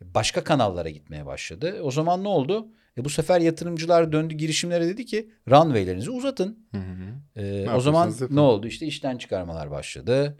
Başka 0.00 0.44
kanallara 0.44 0.90
gitmeye 0.90 1.26
başladı. 1.26 1.80
O 1.82 1.90
zaman 1.90 2.24
ne 2.24 2.28
oldu? 2.28 2.68
E 2.98 3.04
bu 3.04 3.10
sefer 3.10 3.40
yatırımcılar 3.40 4.12
döndü 4.12 4.34
girişimlere 4.34 4.86
dedi 4.88 5.06
ki 5.06 5.30
runway'lerinizi 5.50 6.10
uzatın. 6.10 6.66
Hı 6.70 6.78
hı. 6.78 7.40
E, 7.42 7.70
o 7.70 7.80
zaman 7.80 8.10
yapın. 8.10 8.36
ne 8.36 8.40
oldu? 8.40 8.66
İşte 8.66 8.86
işten 8.86 9.18
çıkarmalar 9.18 9.70
başladı 9.70 10.38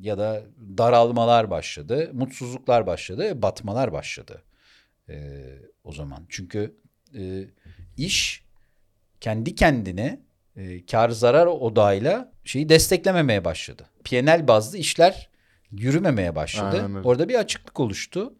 ya 0.00 0.18
da 0.18 0.42
daralmalar 0.78 1.50
başladı, 1.50 2.10
mutsuzluklar 2.12 2.86
başladı, 2.86 3.42
batmalar 3.42 3.92
başladı. 3.92 4.42
E, 5.08 5.44
o 5.84 5.92
zaman 5.92 6.26
çünkü 6.28 6.76
e, 7.18 7.44
iş 7.96 8.44
kendi 9.20 9.54
kendine 9.54 10.20
e, 10.56 10.86
kar 10.86 11.10
zarar 11.10 11.46
odağıyla 11.46 12.32
şeyi 12.44 12.68
desteklememeye 12.68 13.44
başladı. 13.44 13.86
PNL 14.04 14.48
bazlı 14.48 14.78
işler 14.78 15.30
yürümemeye 15.72 16.36
başladı. 16.36 16.82
Aynen. 16.82 17.02
Orada 17.02 17.28
bir 17.28 17.34
açıklık 17.34 17.80
oluştu. 17.80 18.34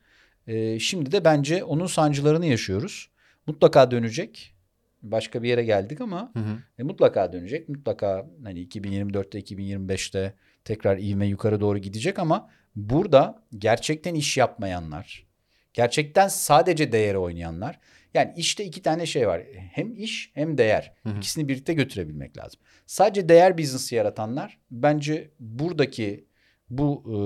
E, 0.46 0.78
şimdi 0.78 1.12
de 1.12 1.24
bence 1.24 1.64
onun 1.64 1.86
sancılarını 1.86 2.46
yaşıyoruz. 2.46 3.10
Mutlaka 3.46 3.90
dönecek. 3.90 4.54
Başka 5.02 5.42
bir 5.42 5.48
yere 5.48 5.64
geldik 5.64 6.00
ama 6.00 6.30
hı 6.32 6.38
hı. 6.38 6.58
E, 6.78 6.82
mutlaka 6.82 7.32
dönecek. 7.32 7.68
Mutlaka 7.68 8.26
hani 8.44 8.66
2024'te 8.66 9.40
2025'te 9.40 10.34
tekrar 10.64 10.98
ivme 10.98 11.26
yukarı 11.26 11.60
doğru 11.60 11.78
gidecek 11.78 12.18
ama 12.18 12.50
burada 12.76 13.42
gerçekten 13.58 14.14
iş 14.14 14.36
yapmayanlar, 14.36 15.26
gerçekten 15.74 16.28
sadece 16.28 16.92
değeri 16.92 17.18
oynayanlar 17.18 17.80
yani 18.14 18.32
işte 18.36 18.64
iki 18.64 18.82
tane 18.82 19.06
şey 19.06 19.28
var. 19.28 19.42
Hem 19.72 19.94
iş 19.96 20.30
hem 20.34 20.58
değer. 20.58 20.94
Hı 21.02 21.08
hı. 21.08 21.16
İkisini 21.16 21.48
birlikte 21.48 21.74
götürebilmek 21.74 22.38
lazım. 22.38 22.60
Sadece 22.86 23.28
değer 23.28 23.58
biznesi 23.58 23.94
yaratanlar 23.94 24.58
bence 24.70 25.30
buradaki 25.40 26.28
bu 26.70 27.02
e, 27.06 27.16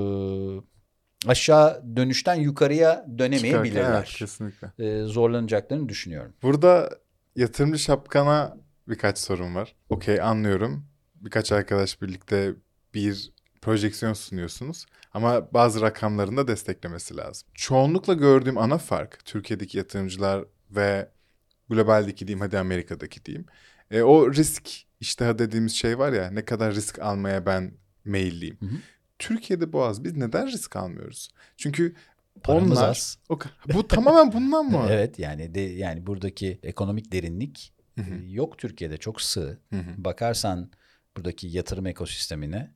aşağı 1.28 1.96
dönüşten 1.96 2.34
yukarıya 2.34 3.06
dönemeyebilirler. 3.18 3.96
Evet, 3.98 4.08
kesinlikle. 4.08 4.72
E, 4.78 5.02
zorlanacaklarını 5.02 5.88
düşünüyorum. 5.88 6.34
Burada 6.42 6.90
yatırımcı 7.36 7.78
şapkana 7.78 8.56
birkaç 8.88 9.18
sorun 9.18 9.54
var. 9.54 9.74
Okey 9.88 10.20
anlıyorum. 10.20 10.86
Birkaç 11.14 11.52
arkadaş 11.52 12.02
birlikte 12.02 12.54
bir 12.94 13.32
projeksiyon 13.62 14.12
sunuyorsunuz. 14.12 14.86
Ama 15.14 15.52
bazı 15.52 15.80
rakamların 15.80 16.36
da 16.36 16.48
desteklemesi 16.48 17.16
lazım. 17.16 17.48
Çoğunlukla 17.54 18.14
gördüğüm 18.14 18.58
ana 18.58 18.78
fark 18.78 19.24
Türkiye'deki 19.24 19.78
yatırımcılar 19.78 20.44
ve 20.70 21.08
globaldeki 21.70 22.26
diyeyim 22.28 22.40
hadi 22.40 22.58
Amerika'daki 22.58 23.24
diyeyim. 23.24 23.46
E, 23.90 24.02
o 24.02 24.32
risk 24.34 24.70
iştahı 25.00 25.38
dediğimiz 25.38 25.72
şey 25.72 25.98
var 25.98 26.12
ya 26.12 26.30
ne 26.30 26.44
kadar 26.44 26.74
risk 26.74 26.98
almaya 26.98 27.46
ben 27.46 27.72
meyilliyim. 28.04 28.56
Hı 28.60 28.66
hı. 28.66 28.78
Türkiye'de 29.18 29.72
Boğaz 29.72 30.04
biz 30.04 30.16
neden 30.16 30.46
risk 30.46 30.76
almıyoruz? 30.76 31.30
Çünkü 31.56 31.94
Paramız 32.42 32.78
onlar 32.78 32.88
az. 32.88 33.18
O, 33.28 33.38
bu 33.74 33.88
tamamen 33.88 34.32
bundan 34.32 34.66
mı? 34.66 34.86
evet 34.90 35.18
yani 35.18 35.54
de 35.54 35.60
yani 35.60 36.06
buradaki 36.06 36.58
ekonomik 36.62 37.12
derinlik 37.12 37.72
hı 37.94 38.02
hı. 38.02 38.14
E, 38.14 38.30
yok 38.30 38.58
Türkiye'de 38.58 38.96
çok 38.96 39.22
sığ. 39.22 39.58
Hı 39.72 39.76
hı. 39.76 40.04
Bakarsan 40.04 40.70
buradaki 41.16 41.46
yatırım 41.46 41.86
ekosistemine 41.86 42.74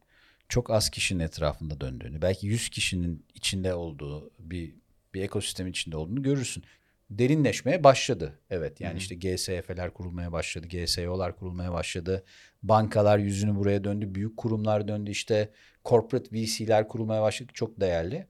çok 0.52 0.70
az 0.70 0.90
kişinin 0.90 1.20
etrafında 1.24 1.80
döndüğünü, 1.80 2.22
belki 2.22 2.46
100 2.46 2.68
kişinin 2.68 3.26
içinde 3.34 3.74
olduğu 3.74 4.30
bir 4.38 4.74
bir 5.14 5.22
ekosistem 5.22 5.66
içinde 5.66 5.96
olduğunu 5.96 6.22
görürsün 6.22 6.64
derinleşmeye 7.10 7.84
başladı. 7.84 8.38
Evet 8.50 8.80
yani 8.80 8.90
Hı-hı. 8.90 8.98
işte 8.98 9.14
GSF'ler 9.14 9.94
kurulmaya 9.94 10.32
başladı, 10.32 10.66
GSO'lar 10.68 11.36
kurulmaya 11.36 11.72
başladı. 11.72 12.24
Bankalar 12.62 13.18
yüzünü 13.18 13.54
buraya 13.54 13.84
döndü, 13.84 14.14
büyük 14.14 14.36
kurumlar 14.36 14.88
döndü. 14.88 15.10
İşte 15.10 15.52
corporate 15.84 16.36
VC'ler 16.36 16.88
kurulmaya 16.88 17.22
başladı. 17.22 17.50
Çok 17.54 17.80
değerli. 17.80 18.26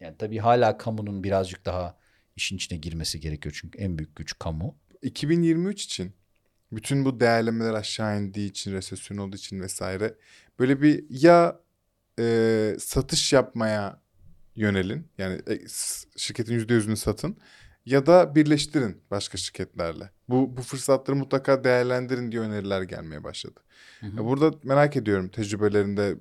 Yani 0.00 0.16
tabii 0.18 0.38
hala 0.38 0.78
kamunun 0.78 1.24
birazcık 1.24 1.64
daha 1.64 1.98
işin 2.36 2.56
içine 2.56 2.78
girmesi 2.78 3.20
gerekiyor 3.20 3.58
çünkü 3.60 3.78
en 3.78 3.98
büyük 3.98 4.16
güç 4.16 4.38
kamu. 4.38 4.76
2023 5.02 5.84
için 5.84 6.12
bütün 6.72 7.04
bu 7.04 7.20
değerlemeler 7.20 7.74
aşağı 7.74 8.20
indiği 8.20 8.50
için, 8.50 8.72
resesyon 8.72 9.16
olduğu 9.16 9.36
için 9.36 9.60
vesaire 9.60 10.14
böyle 10.58 10.82
bir 10.82 11.04
ya 11.10 11.60
e, 12.18 12.76
satış 12.78 13.32
yapmaya 13.32 14.00
yönelin. 14.56 15.06
Yani 15.18 15.40
e, 15.48 15.60
şirketin 16.16 16.58
%100'ünü 16.58 16.96
satın 16.96 17.36
ya 17.86 18.06
da 18.06 18.34
birleştirin 18.34 18.96
başka 19.10 19.38
şirketlerle. 19.38 20.10
Bu, 20.28 20.56
bu 20.56 20.62
fırsatları 20.62 21.16
mutlaka 21.16 21.64
değerlendirin 21.64 22.32
diye 22.32 22.42
öneriler 22.42 22.82
gelmeye 22.82 23.24
başladı. 23.24 23.60
Hı 24.00 24.06
hı. 24.06 24.24
Burada 24.24 24.58
merak 24.62 24.96
ediyorum 24.96 25.28
tecrübelerinde 25.28 26.16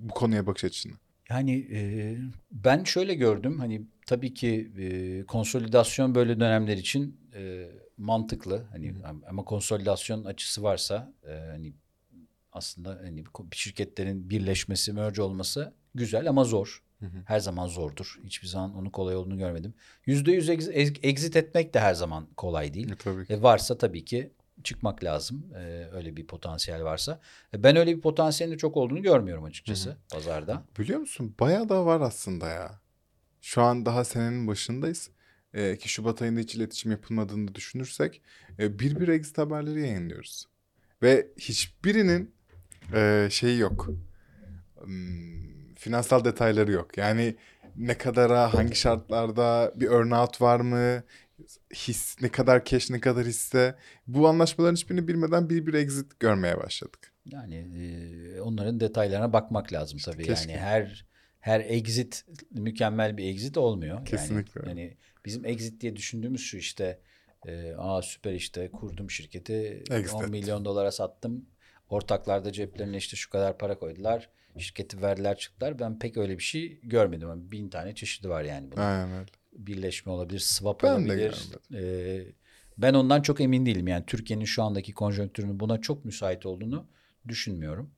bu 0.00 0.14
konuya 0.14 0.46
bakış 0.46 0.64
açını. 0.64 0.92
Yani 1.30 1.68
e, 1.72 2.16
ben 2.52 2.84
şöyle 2.84 3.14
gördüm 3.14 3.58
hani 3.58 3.82
tabii 4.06 4.34
ki 4.34 4.70
e, 4.78 5.22
konsolidasyon 5.26 6.14
böyle 6.14 6.40
dönemler 6.40 6.76
için 6.76 7.16
e, 7.34 7.70
mantıklı 8.00 8.64
hani 8.72 8.90
hı. 8.90 8.94
ama 9.28 9.44
konsolidasyon 9.44 10.24
açısı 10.24 10.62
varsa 10.62 11.12
e, 11.28 11.32
hani 11.32 11.72
aslında 12.52 13.00
hani 13.02 13.24
şirketlerin 13.52 14.30
birleşmesi, 14.30 14.92
merge 14.92 15.22
olması 15.22 15.74
güzel 15.94 16.28
ama 16.28 16.44
zor. 16.44 16.82
Hı 17.00 17.06
hı. 17.06 17.18
Her 17.24 17.40
zaman 17.40 17.66
zordur. 17.66 18.20
Hiçbir 18.24 18.48
zaman 18.48 18.74
onun 18.74 18.90
kolay 18.90 19.16
olduğunu 19.16 19.38
görmedim. 19.38 19.74
Yüzde 20.06 20.32
yüz 20.32 20.48
exit 21.02 21.36
etmek 21.36 21.74
de 21.74 21.80
her 21.80 21.94
zaman 21.94 22.26
kolay 22.36 22.74
değil. 22.74 22.90
E, 22.90 22.96
tabii 22.96 23.26
ki. 23.26 23.32
E, 23.32 23.42
varsa 23.42 23.78
tabii 23.78 24.04
ki 24.04 24.32
çıkmak 24.64 25.04
lazım. 25.04 25.44
E, 25.54 25.88
öyle 25.92 26.16
bir 26.16 26.26
potansiyel 26.26 26.84
varsa. 26.84 27.20
E, 27.54 27.62
ben 27.62 27.76
öyle 27.76 27.96
bir 27.96 28.00
potansiyelin 28.00 28.56
çok 28.56 28.76
olduğunu 28.76 29.02
görmüyorum 29.02 29.44
açıkçası 29.44 29.90
hı 29.90 29.92
hı. 29.92 29.98
pazarda. 30.12 30.62
Biliyor 30.78 31.00
musun? 31.00 31.34
Bayağı 31.40 31.68
da 31.68 31.86
var 31.86 32.00
aslında 32.00 32.48
ya. 32.48 32.80
Şu 33.40 33.62
an 33.62 33.86
daha 33.86 34.04
senenin 34.04 34.46
başındayız. 34.46 35.10
E, 35.54 35.76
ki 35.76 35.88
Şubat 35.88 36.22
ayında 36.22 36.40
hiç 36.40 36.54
iletişim 36.54 36.90
yapılmadığını 36.90 37.54
düşünürsek 37.54 38.22
e, 38.58 38.78
bir 38.78 39.00
bir 39.00 39.08
exit 39.08 39.38
haberleri 39.38 39.80
yayınlıyoruz. 39.80 40.46
Ve 41.02 41.26
hiçbirinin 41.38 42.34
e, 42.94 43.28
şeyi 43.30 43.58
yok. 43.58 43.90
Hmm, 44.84 45.74
finansal 45.74 46.24
detayları 46.24 46.72
yok. 46.72 46.98
Yani 46.98 47.36
ne 47.76 47.98
kadara, 47.98 48.54
hangi 48.54 48.74
şartlarda 48.76 49.72
bir 49.76 49.90
earnout 49.90 50.40
var 50.40 50.60
mı, 50.60 51.02
his, 51.74 52.16
ne 52.22 52.28
kadar 52.28 52.64
cash, 52.64 52.90
ne 52.90 53.00
kadar 53.00 53.26
hisse. 53.26 53.74
Bu 54.06 54.28
anlaşmaların 54.28 54.74
hiçbirini 54.74 55.08
bilmeden 55.08 55.50
bir 55.50 55.66
bir 55.66 55.74
exit 55.74 56.20
görmeye 56.20 56.58
başladık. 56.58 57.12
Yani 57.24 57.54
e, 57.54 58.40
onların 58.40 58.80
detaylarına 58.80 59.32
bakmak 59.32 59.72
lazım 59.72 59.98
tabii. 60.04 60.22
Keşke. 60.22 60.52
Yani 60.52 60.62
her 60.62 61.06
her 61.40 61.60
exit 61.60 62.24
mükemmel 62.50 63.16
bir 63.16 63.24
exit 63.24 63.56
olmuyor. 63.56 64.06
Kesinlikle. 64.06 64.60
Yani, 64.68 64.80
yani 64.80 64.96
bizim 65.24 65.44
exit 65.44 65.80
diye 65.80 65.96
düşündüğümüz 65.96 66.40
şu 66.40 66.56
işte 66.56 67.00
e, 67.46 67.74
aa 67.78 68.02
süper 68.02 68.32
işte 68.32 68.70
kurdum 68.70 69.10
şirketi 69.10 69.84
Exit 69.90 70.14
10 70.14 70.18
ettim. 70.18 70.30
milyon 70.30 70.64
dolara 70.64 70.92
sattım. 70.92 71.46
Ortaklar 71.88 72.44
da 72.44 72.52
ceplerine 72.52 72.96
işte 72.96 73.16
şu 73.16 73.30
kadar 73.30 73.58
para 73.58 73.78
koydular. 73.78 74.30
Şirketi 74.58 75.02
verdiler 75.02 75.38
çıktılar. 75.38 75.78
Ben 75.78 75.98
pek 75.98 76.16
öyle 76.16 76.38
bir 76.38 76.42
şey 76.42 76.80
görmedim. 76.82 77.28
Yani 77.28 77.50
bin 77.50 77.68
tane 77.68 77.94
çeşidi 77.94 78.28
var 78.28 78.44
yani 78.44 78.72
bunun. 78.72 78.82
Aynen 78.82 79.12
öyle. 79.18 79.30
Birleşme 79.52 80.12
olabilir, 80.12 80.38
swap 80.38 80.82
Ben 80.82 81.08
de 81.08 81.12
olabilir. 81.12 81.48
Ee, 81.74 82.24
ben 82.78 82.94
ondan 82.94 83.22
çok 83.22 83.40
emin 83.40 83.66
değilim. 83.66 83.88
Yani 83.88 84.04
Türkiye'nin 84.06 84.44
şu 84.44 84.62
andaki 84.62 84.92
konjonktürünün 84.92 85.60
buna 85.60 85.80
çok 85.80 86.04
müsait 86.04 86.46
olduğunu 86.46 86.86
düşünmüyorum. 87.28 87.90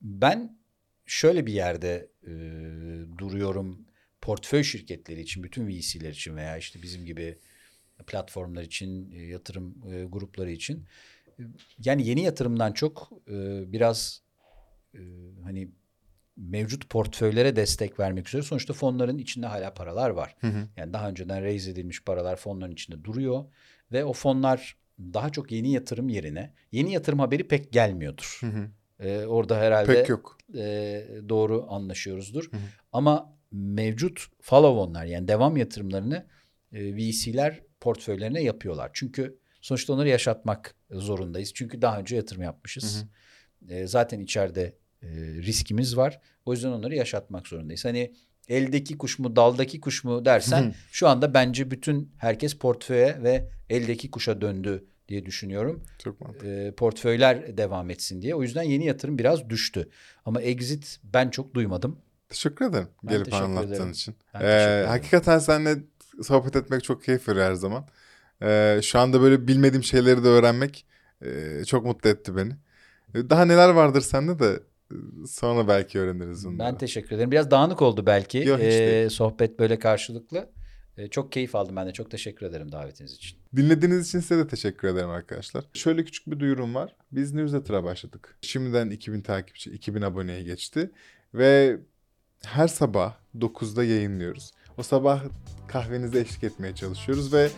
Ben 0.00 0.58
şöyle 1.06 1.46
bir 1.46 1.52
yerde 1.52 2.08
e, 2.22 2.32
duruyorum 3.18 3.86
portföy 4.22 4.62
şirketleri 4.62 5.20
için, 5.20 5.42
bütün 5.42 5.68
VC'ler 5.68 6.10
için 6.10 6.36
veya 6.36 6.56
işte 6.56 6.82
bizim 6.82 7.04
gibi 7.04 7.38
platformlar 8.06 8.62
için, 8.62 9.12
e, 9.12 9.22
yatırım 9.22 9.74
e, 9.92 10.04
grupları 10.04 10.50
için. 10.50 10.86
E, 11.38 11.42
Yani 11.84 12.06
yeni 12.06 12.22
yatırımdan 12.22 12.72
çok 12.72 13.12
biraz 13.72 14.22
hani 15.44 15.68
mevcut 16.36 16.90
portföylere 16.90 17.56
destek 17.56 18.00
vermek 18.00 18.28
üzere 18.28 18.42
sonuçta 18.42 18.72
fonların 18.74 19.18
içinde 19.18 19.46
hala 19.46 19.74
paralar 19.74 20.10
var. 20.10 20.36
Hı 20.40 20.46
hı. 20.46 20.68
Yani 20.76 20.92
daha 20.92 21.08
önceden 21.08 21.42
raise 21.42 21.70
edilmiş 21.70 22.04
paralar 22.04 22.36
fonların 22.36 22.72
içinde 22.72 23.04
duruyor 23.04 23.44
ve 23.92 24.04
o 24.04 24.12
fonlar 24.12 24.76
daha 24.98 25.30
çok 25.30 25.52
yeni 25.52 25.72
yatırım 25.72 26.08
yerine 26.08 26.52
yeni 26.72 26.92
yatırım 26.92 27.18
haberi 27.18 27.48
pek 27.48 27.72
gelmiyordur. 27.72 28.38
Hı 28.40 28.46
hı. 28.46 28.68
Ee, 29.00 29.26
orada 29.26 29.58
herhalde 29.60 29.94
Pek 29.94 30.08
yok. 30.08 30.38
e, 30.54 31.04
doğru 31.28 31.66
anlaşıyoruzdur. 31.68 32.52
Hı 32.52 32.56
hı. 32.56 32.60
Ama 32.92 33.36
mevcut 33.52 34.26
follow-on'lar 34.40 35.06
yani 35.06 35.28
devam 35.28 35.56
yatırımlarını 35.56 36.26
e, 36.72 36.96
VC'ler 36.96 37.60
portföylerine 37.80 38.42
yapıyorlar. 38.42 38.90
Çünkü 38.94 39.38
sonuçta 39.60 39.92
onları 39.92 40.08
yaşatmak 40.08 40.74
zorundayız. 40.90 41.52
Çünkü 41.54 41.82
daha 41.82 41.98
önce 41.98 42.16
yatırım 42.16 42.42
yapmışız. 42.42 43.04
E, 43.68 43.86
zaten 43.86 44.20
içeride 44.20 44.76
e, 45.02 45.08
riskimiz 45.18 45.96
var. 45.96 46.20
O 46.46 46.52
yüzden 46.52 46.68
onları 46.68 46.94
yaşatmak 46.94 47.48
zorundayız. 47.48 47.84
Hani 47.84 48.12
eldeki 48.48 48.98
kuş 48.98 49.18
mu 49.18 49.36
daldaki 49.36 49.80
kuş 49.80 50.04
mu 50.04 50.24
dersen 50.24 50.62
Hı. 50.62 50.72
şu 50.92 51.08
anda 51.08 51.34
bence 51.34 51.70
bütün 51.70 52.12
herkes 52.18 52.54
portföye 52.54 53.22
ve 53.22 53.48
eldeki 53.70 54.10
kuşa 54.10 54.40
döndü 54.40 54.86
diye 55.08 55.26
düşünüyorum. 55.26 55.82
Çok 55.98 56.20
mantıklı. 56.20 56.48
E, 56.48 56.74
portföyler 56.74 57.56
devam 57.56 57.90
etsin 57.90 58.22
diye. 58.22 58.34
O 58.34 58.42
yüzden 58.42 58.62
yeni 58.62 58.86
yatırım 58.86 59.18
biraz 59.18 59.50
düştü. 59.50 59.88
Ama 60.24 60.42
exit 60.42 61.00
ben 61.04 61.30
çok 61.30 61.54
duymadım. 61.54 61.98
Teşekkür 62.32 62.64
ederim 62.64 62.88
Ben 63.02 63.10
gelip 63.10 63.24
teşekkür 63.24 63.44
anlattığın 63.44 63.72
ederim. 63.72 63.90
için. 63.90 64.14
Ben 64.34 64.40
Ee, 64.40 64.84
hakikaten 64.88 65.38
seninle 65.38 65.76
sohbet 66.22 66.56
etmek 66.56 66.84
çok 66.84 67.04
keyif 67.04 67.28
veriyor 67.28 67.44
her 67.46 67.54
zaman. 67.54 67.86
Ee, 68.42 68.80
şu 68.82 68.98
anda 68.98 69.20
böyle 69.20 69.48
bilmediğim 69.48 69.82
şeyleri 69.84 70.24
de 70.24 70.28
öğrenmek 70.28 70.86
e, 71.22 71.64
çok 71.64 71.84
mutlu 71.84 72.10
etti 72.10 72.36
beni. 72.36 72.52
Ee, 73.14 73.30
Daha 73.30 73.44
neler 73.44 73.68
vardır 73.68 74.00
sende 74.00 74.38
de 74.38 74.60
e, 74.92 74.94
sonra 75.26 75.68
belki 75.68 75.98
öğreniriz 75.98 76.46
bunları. 76.46 76.58
Ben 76.72 76.78
teşekkür 76.78 77.16
ederim. 77.16 77.30
Biraz 77.30 77.50
dağınık 77.50 77.82
oldu 77.82 78.06
belki. 78.06 78.38
Yok, 78.38 78.60
E, 78.60 78.64
değil. 78.70 79.08
sohbet 79.08 79.58
böyle 79.58 79.78
karşılıklı. 79.78 80.48
E, 80.96 81.08
çok 81.08 81.32
keyif 81.32 81.54
aldım 81.54 81.76
ben 81.76 81.86
de. 81.88 81.92
Çok 81.92 82.10
teşekkür 82.10 82.46
ederim 82.46 82.72
davetiniz 82.72 83.12
için. 83.14 83.38
Dinlediğiniz 83.56 84.08
için 84.08 84.20
size 84.20 84.38
de 84.38 84.46
teşekkür 84.48 84.88
ederim 84.88 85.10
arkadaşlar. 85.10 85.64
Şöyle 85.74 86.04
küçük 86.04 86.26
bir 86.30 86.40
duyurum 86.40 86.74
var. 86.74 86.96
Biz 87.12 87.32
newsletter'a 87.34 87.84
başladık. 87.84 88.36
Şimdiden 88.40 88.90
2000 88.90 89.20
takipçi, 89.20 89.70
2000 89.70 90.02
aboneye 90.02 90.42
geçti. 90.42 90.90
Ve 91.34 91.80
her 92.46 92.68
sabah 92.68 93.12
9'da 93.38 93.84
yayınlıyoruz. 93.84 94.50
O 94.78 94.82
sabah 94.82 95.20
kahvenize 95.68 96.20
eşlik 96.20 96.44
etmeye 96.44 96.74
çalışıyoruz 96.74 97.32
ve 97.32 97.50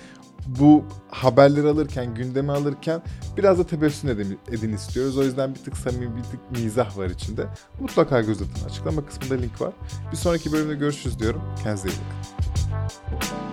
bu 0.47 0.85
haberleri 1.09 1.69
alırken, 1.69 2.15
gündemi 2.15 2.53
alırken 2.53 3.03
biraz 3.37 3.59
da 3.59 3.67
tebessüm 3.67 4.11
edin, 4.11 4.39
edin 4.51 4.73
istiyoruz. 4.73 5.19
O 5.19 5.23
yüzden 5.23 5.55
bir 5.55 5.61
tık 5.61 5.77
samimi, 5.77 6.17
bir 6.17 6.23
tık 6.23 6.51
mizah 6.51 6.99
var 6.99 7.11
içinde. 7.11 7.47
Mutlaka 7.81 8.21
göz 8.21 8.43
atın. 8.43 8.69
Açıklama 8.69 9.07
kısmında 9.07 9.35
link 9.35 9.61
var. 9.61 9.73
Bir 10.13 10.17
sonraki 10.17 10.53
bölümde 10.53 10.75
görüşürüz 10.75 11.19
diyorum. 11.19 11.43
Kendinize 11.63 11.89
iyi 11.89 11.93
bakın. 11.93 13.44